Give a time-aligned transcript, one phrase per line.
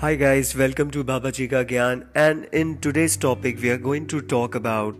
[0.00, 4.06] Hi guys, welcome to Baba Ji Ka Gyan and in today's topic we are going
[4.06, 4.94] to talk about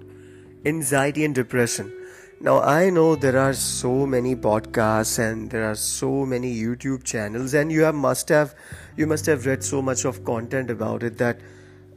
[0.66, 1.92] anxiety and depression.
[2.40, 7.54] Now I know there are so many podcasts and there are so many YouTube channels
[7.54, 8.56] and you have must have
[8.96, 11.38] you must have read so much of content about it that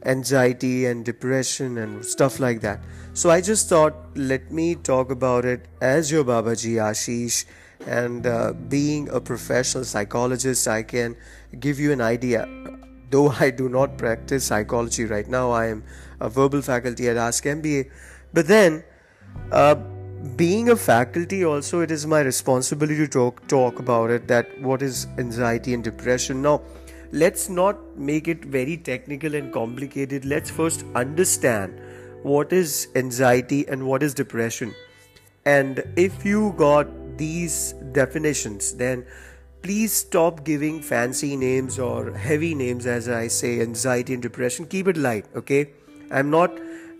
[0.04, 2.78] anxiety and depression and stuff like that.
[3.14, 7.46] So I just thought let me talk about it as your Baba Ji Ashish
[7.84, 11.16] and uh, being a professional psychologist I can
[11.58, 12.46] give you an idea
[13.12, 15.84] though I do not practice psychology right now, I am
[16.20, 17.90] a verbal faculty at Ask MBA.
[18.32, 18.82] But then,
[19.52, 19.76] uh,
[20.36, 24.28] being a faculty, also it is my responsibility to talk talk about it.
[24.28, 26.42] That what is anxiety and depression.
[26.42, 26.62] Now,
[27.12, 30.24] let's not make it very technical and complicated.
[30.24, 31.80] Let's first understand
[32.22, 34.74] what is anxiety and what is depression.
[35.44, 39.04] And if you got these definitions, then
[39.62, 44.66] please stop giving fancy names or heavy names as I say anxiety and depression.
[44.66, 45.70] Keep it light, okay?
[46.10, 46.50] I'm not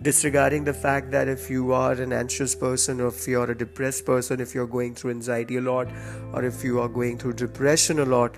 [0.00, 4.06] disregarding the fact that if you are an anxious person or if you're a depressed
[4.06, 5.88] person, if you're going through anxiety a lot
[6.32, 8.36] or if you are going through depression a lot,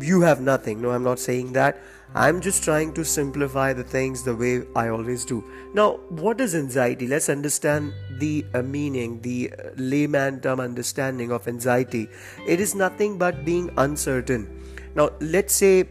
[0.00, 0.80] you have nothing.
[0.80, 1.80] No, I'm not saying that.
[2.16, 5.42] I'm just trying to simplify the things the way I always do.
[5.74, 7.08] Now, what is anxiety?
[7.08, 12.08] Let's understand the uh, meaning, the uh, layman term understanding of anxiety.
[12.46, 14.62] It is nothing but being uncertain.
[14.94, 15.88] Now, let's say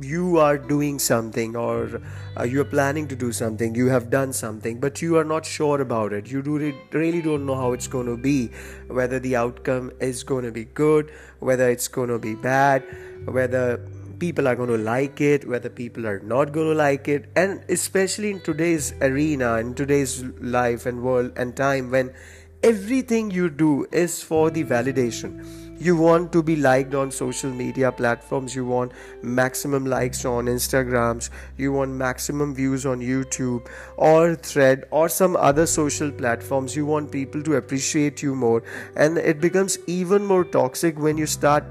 [0.00, 2.00] you are doing something or
[2.38, 5.44] uh, you are planning to do something you have done something but you are not
[5.44, 8.48] sure about it you do really don't know how it's going to be
[8.86, 12.84] whether the outcome is going to be good whether it's going to be bad
[13.24, 13.80] whether
[14.18, 17.26] people are going to like it whether people are not going to like it.
[17.36, 22.12] And especially in today's arena in today's life and world and time when
[22.62, 25.46] everything you do is for the validation.
[25.80, 28.90] You want to be liked on social media platforms you want
[29.22, 35.66] maximum likes on instagrams you want maximum views on youtube or thread or some other
[35.66, 36.74] social platforms.
[36.74, 38.64] You want people to appreciate you more.
[38.96, 41.64] And it becomes even more toxic when you start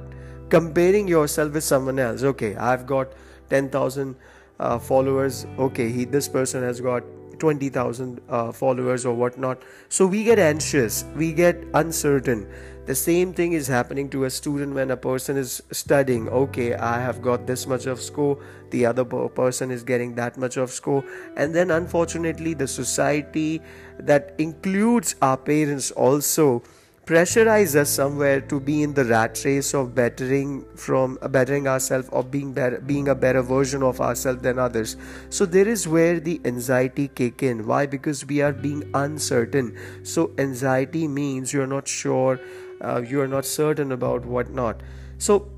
[0.50, 3.12] comparing yourself with someone else okay i've got
[3.50, 4.16] 10000
[4.60, 7.04] uh, followers okay he this person has got
[7.40, 9.62] 20,000 uh, followers or whatnot.
[9.90, 12.48] So we get anxious, we get uncertain.
[12.86, 16.30] The same thing is happening to a student when a person is studying.
[16.30, 18.42] Okay, I have got this much of score,
[18.72, 21.04] the other person is getting that much of score,
[21.36, 23.62] and then unfortunately, the society
[24.00, 26.64] that includes our parents also
[27.08, 32.22] pressurize us somewhere to be in the rat race of bettering from bettering ourselves or
[32.22, 34.98] being better being a better version of ourselves than others.
[35.30, 37.66] So there is where the anxiety kick in.
[37.66, 37.86] Why?
[37.86, 39.78] Because we are being uncertain.
[40.04, 42.42] So anxiety means you're not sure
[42.82, 44.82] uh, you are not certain about what not.
[45.18, 45.50] So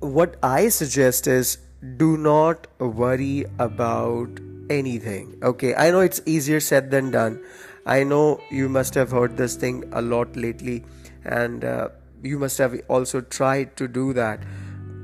[0.00, 1.58] what i suggest is
[1.98, 5.36] do not worry about anything.
[5.52, 7.38] Okay i know it's easier said than done
[7.86, 10.84] I know you must have heard this thing a lot lately,
[11.24, 11.88] and uh,
[12.22, 14.40] you must have also tried to do that.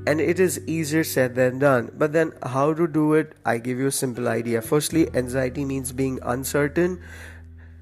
[0.07, 1.91] And it is easier said than done.
[1.95, 3.33] But then, how to do it?
[3.45, 4.61] I give you a simple idea.
[4.61, 6.99] Firstly, anxiety means being uncertain.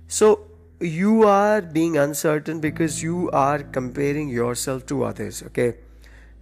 [0.08, 0.48] So,
[0.82, 5.76] you are being uncertain because you are comparing yourself to others, okay?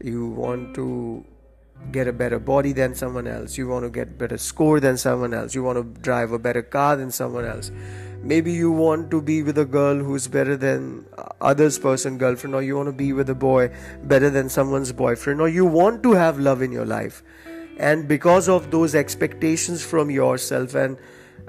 [0.01, 1.25] You want to
[1.91, 5.33] get a better body than someone else you want to get better score than someone
[5.33, 7.71] else you want to drive a better car than someone else
[8.23, 11.05] maybe you want to be with a girl who's better than
[11.41, 13.71] others person girlfriend or you want to be with a boy
[14.03, 17.23] better than someone's boyfriend or you want to have love in your life.
[17.77, 20.97] And because of those expectations from yourself and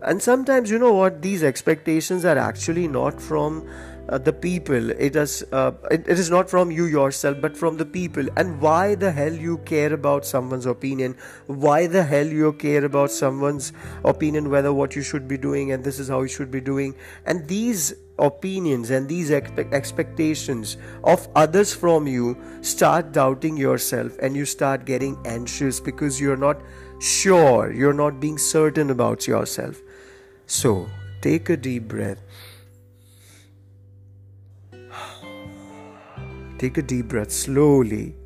[0.03, 3.69] and sometimes you know what these expectations are actually not from
[4.09, 4.91] uh, the people.
[4.91, 8.27] It is uh, it, it is not from you yourself but from the people.
[8.37, 11.17] And why the hell you care about someone's opinion?
[11.47, 13.73] Why the hell you care about someone's
[14.05, 16.95] opinion whether what you should be doing and this is how you should be doing?
[17.27, 24.37] And these opinions and these expe- expectations of others from you start doubting yourself and
[24.37, 26.61] you start getting anxious because you're not
[26.99, 27.73] sure.
[27.73, 29.81] You're not being certain about yourself.
[30.47, 30.89] So
[31.21, 32.19] take a deep breath
[36.59, 38.17] Take a deep breath slowly.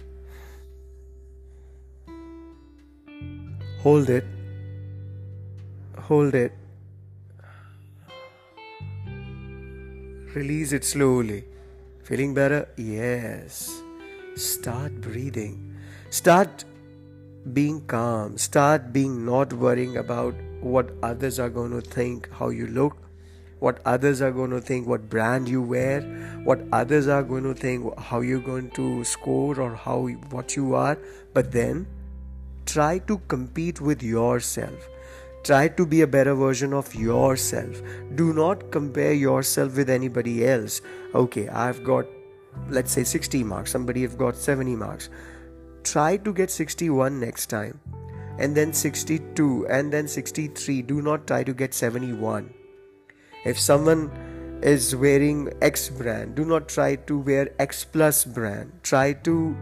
[3.80, 4.24] Hold it.
[5.98, 6.52] Hold it.
[10.34, 11.44] Release it slowly.
[12.04, 12.68] Feeling better?
[12.76, 13.82] Yes.
[14.34, 15.76] Start breathing.
[16.08, 16.64] Start
[17.52, 18.38] being calm.
[18.38, 22.96] Start being not worrying about what others are going to think, how you look,
[23.62, 26.00] what others are going to think, what brand you wear,
[26.44, 29.98] what others are going to think, how you're going to score or how
[30.36, 30.98] what you are.
[31.32, 31.86] But then
[32.66, 34.88] try to compete with yourself.
[35.44, 37.82] Try to be a better version of yourself.
[38.16, 40.80] Do not compare yourself with anybody else.
[41.14, 42.06] Okay i've got
[42.68, 43.70] let's say 60 marks.
[43.70, 45.08] Somebody have got 70 marks.
[45.84, 47.80] Try to get 61 next time
[48.38, 52.52] and then 62 and then 63 do not try to get 71
[53.44, 54.10] if someone
[54.62, 58.72] is wearing x brand do not try to wear x plus brand.
[58.82, 59.56] Try to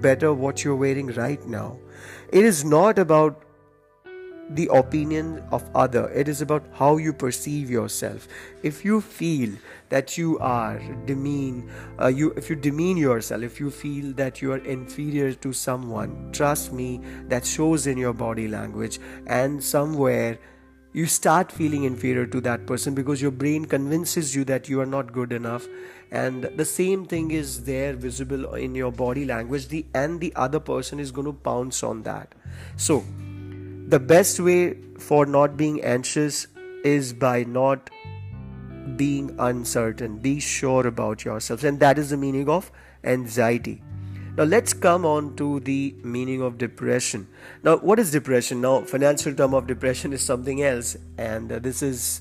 [0.00, 1.78] better what you're wearing right now.
[2.32, 3.42] It is not about
[4.50, 6.08] the opinion of other.
[6.10, 8.28] It is about how you perceive yourself.
[8.62, 9.50] If you feel
[9.88, 14.52] that you are demean uh, you if you demean yourself if you feel that you
[14.52, 18.98] are inferior to someone trust me that shows in your body language.
[19.26, 20.38] And somewhere
[20.96, 24.86] you start feeling inferior to that person because your brain convinces you that you are
[24.86, 25.66] not good enough.
[26.10, 29.68] And the same thing is there visible in your body language.
[29.68, 32.34] The and the other person is going to pounce on that.
[32.76, 33.04] So
[33.88, 36.46] the best way for not being anxious
[36.82, 37.90] is by not
[38.96, 40.16] being uncertain.
[40.16, 41.62] Be sure about yourselves.
[41.64, 42.72] And that is the meaning of
[43.04, 43.82] anxiety
[44.36, 47.26] now let's come on to the meaning of depression.
[47.62, 48.60] Now what is depression?
[48.60, 52.20] Now financial term of depression is something else and uh, this is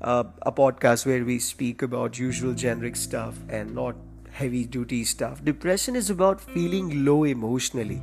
[0.00, 3.94] uh, a podcast where we speak about usual generic stuff and not
[4.32, 5.44] heavy duty stuff.
[5.44, 8.00] Depression is about feeling low emotionally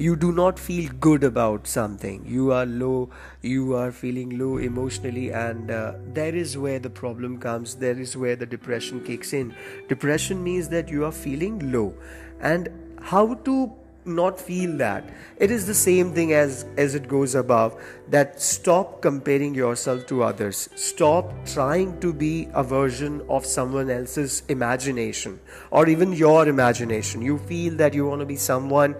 [0.00, 2.24] you do not feel good about something.
[2.26, 3.10] You are low
[3.42, 8.16] you are feeling low emotionally and uh, there is where the problem comes there is
[8.16, 9.54] where the depression kicks in.
[9.88, 11.92] Depression means that you are feeling low.
[12.40, 12.70] And
[13.02, 13.72] how to
[14.06, 15.04] not feel that?
[15.36, 20.22] It is the same thing as as it goes above that stop comparing yourself to
[20.22, 20.68] others.
[20.76, 27.20] Stop trying to be a version of someone else's imagination or even your imagination.
[27.20, 28.94] You feel that you want to be someone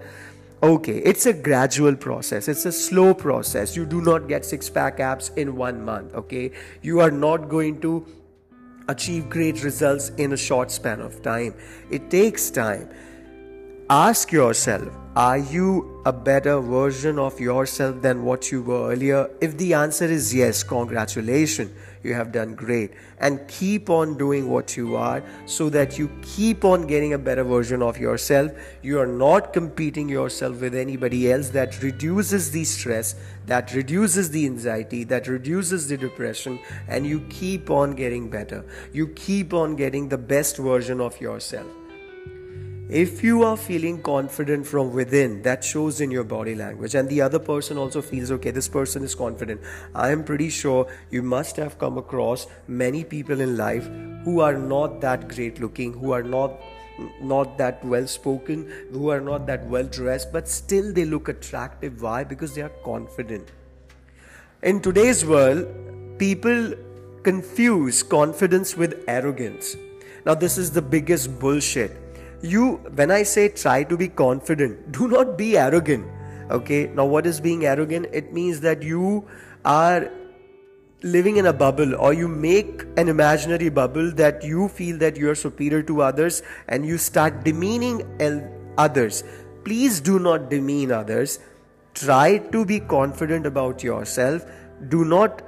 [0.63, 2.47] Okay, it's a gradual process.
[2.47, 3.75] It's a slow process.
[3.75, 6.13] You do not get six pack abs in one month.
[6.13, 6.51] Okay,
[6.83, 8.05] you are not going to
[8.87, 11.55] achieve great results in a short span of time.
[11.89, 12.89] It takes time.
[13.89, 19.31] Ask yourself Are you a better version of yourself than what you were earlier?
[19.41, 21.71] If the answer is yes, congratulations,
[22.03, 22.93] you have done great.
[23.19, 27.43] And keep on doing what you are so that you keep on getting a better
[27.43, 28.51] version of yourself.
[28.81, 31.49] You are not competing yourself with anybody else.
[31.49, 33.15] That reduces the stress,
[33.45, 38.63] that reduces the anxiety, that reduces the depression, and you keep on getting better.
[38.93, 41.67] You keep on getting the best version of yourself
[42.91, 46.93] if you are feeling confident from within that shows in your body language.
[46.93, 49.61] And the other person also feels okay this person is confident.
[49.95, 53.89] I am pretty sure you must have come across many people in life
[54.25, 56.59] who are not that great looking who are not
[57.21, 62.01] not that well spoken who are not that well dressed but still they look attractive.
[62.01, 62.25] Why?
[62.25, 63.47] Because they are confident.
[64.63, 65.65] In today's world
[66.19, 66.73] people
[67.23, 69.77] confuse confidence with arrogance.
[70.25, 72.10] Now this is the biggest bullshit
[72.41, 76.05] you when i say try to be confident do not be arrogant.
[76.49, 78.07] Okay now what is being arrogant?
[78.11, 79.27] It means that you
[79.63, 80.09] are
[81.03, 85.29] living in a bubble or you make an imaginary bubble that you feel that you
[85.29, 88.03] are superior to others and you start demeaning
[88.77, 89.23] others.
[89.63, 91.39] Please do not demean others.
[91.93, 94.45] Try to be confident about yourself.
[94.89, 95.41] Do not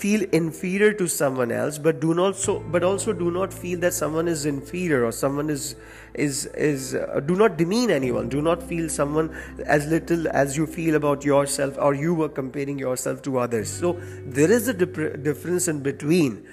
[0.00, 3.92] feel inferior to someone else but do not so but also do not feel that
[3.92, 5.74] someone is inferior or someone is
[6.14, 8.28] is is uh, do not demean anyone.
[8.28, 9.30] Do not feel someone
[9.66, 13.70] as little as you feel about yourself or you were comparing yourself to others.
[13.70, 16.46] So there is a dip- difference in between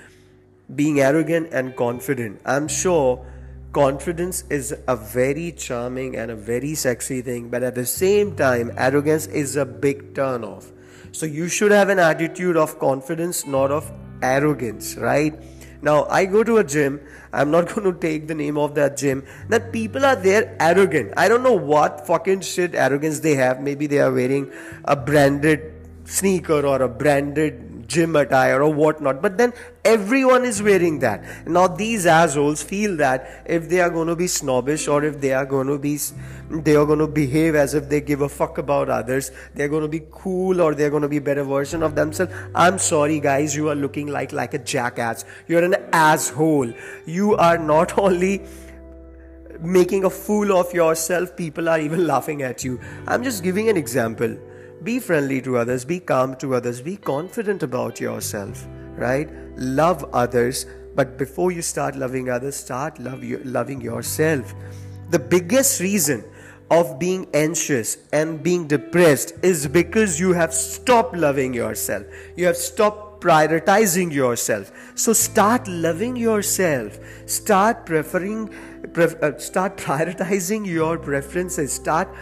[0.75, 2.42] being arrogant and confident.
[2.46, 3.25] I'm sure
[3.74, 8.72] confidence is a very charming and a very sexy thing but at the same time
[8.75, 10.72] arrogance is a big turn off
[11.17, 15.33] so you should have an attitude of confidence, not of arrogance, right?
[15.81, 17.00] Now, I go to a gym,
[17.33, 21.13] I'm not going to take the name of that gym, that people are there arrogant.
[21.17, 23.62] I don't know what fucking shit arrogance they have.
[23.62, 24.51] Maybe they are wearing
[24.86, 25.74] a branded
[26.05, 29.22] sneaker or a branded gym attire or whatnot.
[29.22, 29.53] But then
[29.86, 31.48] everyone is wearing that.
[31.48, 35.34] Now these assholes feel that if they are going to be snobbish or if they
[35.34, 35.98] are going to be
[36.50, 39.82] they are going to behave as if they give a fuck about others, they're going
[39.82, 42.32] to be cool or they're going to be better version of themselves.
[42.53, 45.25] I'm sorry guys, you are looking like like a jackass.
[45.48, 46.74] You're an asshole.
[47.06, 48.41] You are not only
[49.62, 52.79] making a fool of yourself, people are even laughing at you.
[53.08, 54.38] I'm just giving an example.
[54.84, 59.29] Be friendly to others, be calm to others, be confident about yourself, right?
[59.57, 60.65] Love others,
[60.96, 64.53] but before you start loving others, start love you, loving yourself.
[65.10, 66.24] The biggest reason
[66.69, 72.05] of being anxious and being depressed is because you have stopped loving yourself.
[72.36, 74.72] You have stopped prioritizing yourself.
[74.96, 77.00] So start loving yourself.
[77.25, 78.50] Start preferring,
[78.93, 81.74] pref- uh, start prioritizing your preferences.
[81.74, 82.13] Start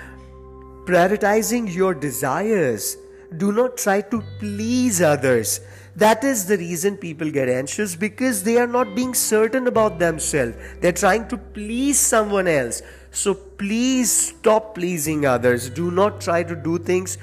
[0.86, 2.98] prioritizing your desires.
[3.38, 5.60] Do not try to please others.
[5.96, 10.58] That is the reason people get anxious because they are not being certain about themselves.
[10.82, 12.82] They're trying to please someone else.
[13.12, 15.70] So please stop pleasing others.
[15.70, 17.18] Do not try to do things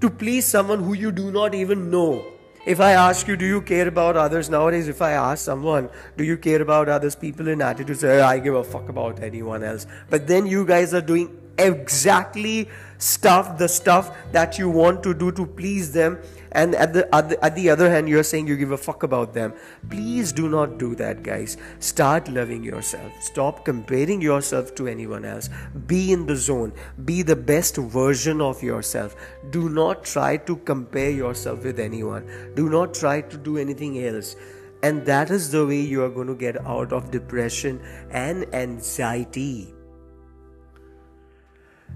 [0.00, 2.24] to please someone who you do not even know.
[2.66, 4.88] If I ask you, do you care about others nowadays?
[4.88, 7.14] If I ask someone, do you care about others?
[7.14, 9.86] People in attitude say, I give a fuck about anyone else.
[10.08, 12.68] But then you guys are doing exactly
[12.98, 16.18] stuff, the stuff that you want to do to please them,
[16.52, 19.02] and at the, at the, at the other hand, you're saying you give a fuck
[19.02, 19.52] about them.
[19.90, 21.56] Please do not do that, guys.
[21.80, 23.12] Start loving yourself.
[23.20, 25.50] Stop comparing yourself to anyone else.
[25.86, 26.72] Be in the zone.
[27.04, 29.16] Be the best version of yourself.
[29.50, 32.52] Do not try to compare yourself with anyone.
[32.54, 34.36] Do not try to do anything else.
[34.84, 37.80] And that is the way you are going to get out of depression
[38.10, 39.74] and anxiety.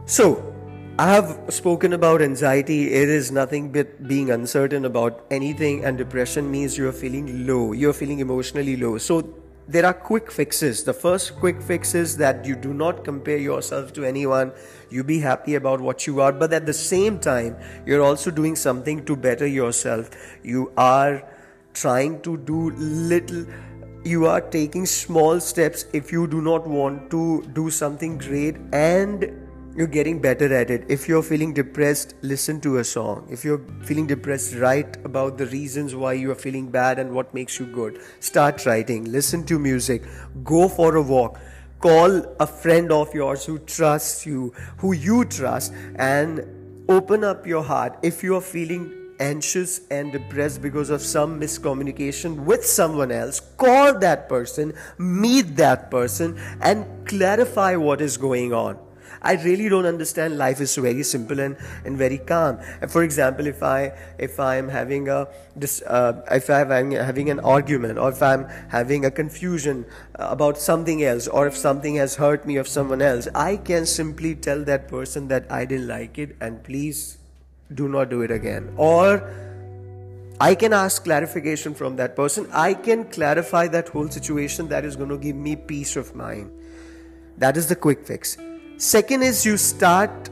[0.09, 0.43] So,
[0.99, 2.95] I have spoken about anxiety.
[2.95, 7.93] It is nothing but being uncertain about anything, and depression means you're feeling low, you're
[7.93, 8.97] feeling emotionally low.
[8.97, 9.35] So,
[9.69, 10.83] there are quick fixes.
[10.83, 14.53] The first quick fix is that you do not compare yourself to anyone.
[14.89, 18.57] You be happy about what you are, but at the same time, you're also doing
[18.57, 20.09] something to better yourself.
[20.43, 21.23] You are
[21.75, 23.45] trying to do little
[24.05, 29.48] you are taking small steps if you do not want to do something great and
[29.79, 30.85] you're getting better at it.
[30.89, 33.29] If you're feeling depressed, listen to a song.
[33.31, 37.33] If you're feeling depressed, write about the reasons why you are feeling bad and what
[37.33, 38.01] makes you good.
[38.19, 40.03] Start writing, listen to music,
[40.43, 41.39] go for a walk.
[41.79, 46.45] Call a friend of yours who trusts you, who you trust, and
[46.89, 48.01] open up your heart.
[48.03, 53.97] If you are feeling anxious and depressed because of some miscommunication with someone else, call
[54.01, 58.77] that person, meet that person, and clarify what is going on.
[59.23, 62.59] I really don't understand life is very simple and, and very calm.
[62.89, 67.41] For example, if I if I am having a this uh, if I'm having an
[67.41, 69.85] argument or if I'm having a confusion
[70.15, 74.35] about something else or if something has hurt me of someone else, I can simply
[74.35, 77.19] tell that person that I didn't like it and please
[77.75, 78.73] do not do it again.
[78.77, 79.29] Or
[80.41, 82.49] I can ask clarification from that person.
[82.53, 86.53] I can clarify that whole situation that is going to give me peace of mind.
[87.39, 88.37] That is the quick fix.
[88.79, 90.31] Second is you start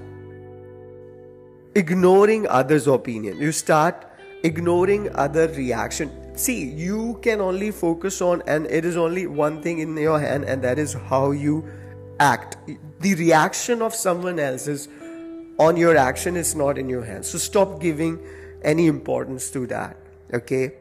[1.74, 3.38] ignoring others' opinion.
[3.38, 4.06] You start
[4.44, 6.12] ignoring other reaction.
[6.36, 10.44] See, you can only focus on, and it is only one thing in your hand,
[10.44, 11.64] and that is how you
[12.20, 12.56] act.
[13.00, 14.88] The reaction of someone else is
[15.58, 17.28] on your action is not in your hands.
[17.28, 18.24] So stop giving
[18.62, 19.96] any importance to that.
[20.32, 20.74] Okay.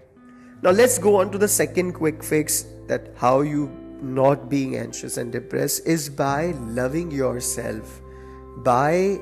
[0.62, 5.18] Now let's go on to the second quick fix that how you not being anxious
[5.18, 8.02] and depressed is by loving yourself,
[8.58, 9.22] by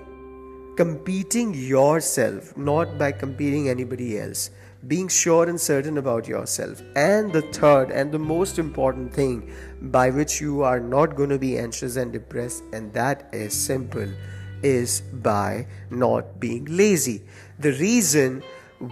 [0.75, 4.49] competing yourself, not by competing anybody else.
[4.85, 6.81] Being sure and certain about yourself.
[6.95, 9.49] And the third and the most important thing
[9.81, 14.09] by which you are not going to be anxious and depressed, and that is simple,
[14.61, 17.23] is by not being lazy.
[17.59, 18.43] The reason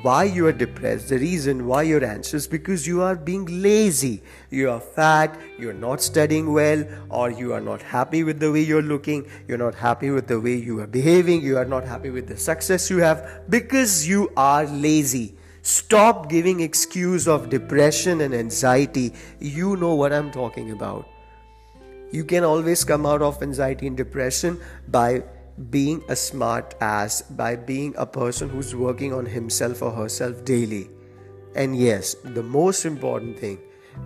[0.04, 4.24] why you are depressed, the reason why you're anxious, because you are being lazy.
[4.50, 8.62] You are fat, you're not studying well, or you are not happy with the way
[8.62, 12.10] you're looking, you're not happy with the way you are behaving, you are not happy
[12.10, 15.36] with the success you have, because you are lazy.
[15.64, 19.14] Stop giving excuse of depression and anxiety.
[19.40, 21.08] You know what I'm talking about.
[22.12, 25.24] You can always come out of anxiety and depression by
[25.70, 30.90] being a smart ass by being a person who's working on himself or herself daily.
[31.56, 33.60] And yes, the most important thing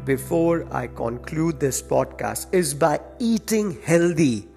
[0.04, 4.48] before I conclude this podcast is by eating healthy.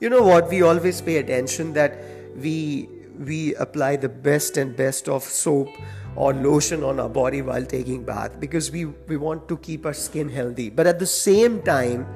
[0.00, 0.48] You know what?
[0.48, 1.98] We always pay attention that
[2.36, 5.68] we we apply the best and best of soap
[6.16, 9.94] or lotion on our body while taking bath because we we want to keep our
[9.94, 10.68] skin healthy.
[10.68, 12.06] But at the same time,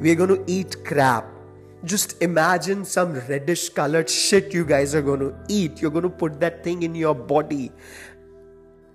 [0.00, 1.35] we are going to eat crap
[1.84, 5.80] just imagine some reddish colored shit you guys are going to eat.
[5.80, 7.70] You're going to put that thing in your body.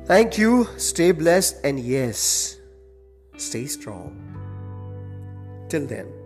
[0.06, 0.68] Thank you.
[0.78, 1.66] Stay blessed.
[1.66, 2.60] And yes,
[3.38, 4.14] stay strong.
[5.70, 6.25] Till then.